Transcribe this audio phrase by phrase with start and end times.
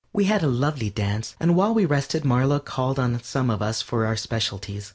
[0.13, 3.83] We had a lovely dance, and while we rested Marlow called on some of us
[3.83, 4.89] for specialties.